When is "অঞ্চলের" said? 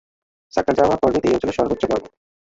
1.35-1.57